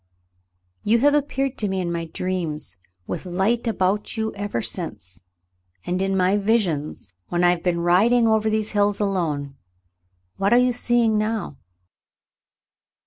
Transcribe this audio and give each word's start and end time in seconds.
You 0.83 0.97
have 1.01 1.13
appeared 1.13 1.59
to 1.59 1.67
me 1.67 1.79
in 1.79 1.91
my 1.91 2.05
dreams 2.05 2.75
with 3.05 3.23
light 3.23 3.67
about 3.67 4.17
you 4.17 4.33
ever 4.33 4.59
since, 4.59 5.25
and 5.85 6.01
in 6.01 6.17
my 6.17 6.37
visions 6.37 7.13
when 7.27 7.43
I 7.43 7.51
have 7.51 7.61
been 7.61 7.81
riding 7.81 8.27
over 8.27 8.49
these 8.49 8.71
hills 8.71 8.99
alone. 8.99 9.57
What 10.37 10.53
are 10.53 10.57
you 10.57 10.73
seeing 10.73 11.19
now 11.19 11.57